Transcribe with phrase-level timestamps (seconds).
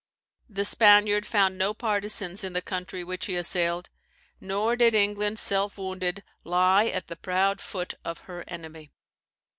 [0.49, 3.91] The Spaniard found no partisans in the country which he assailed,
[4.39, 8.89] nor did England, self wounded, "Lie at the proud foot of her enemy."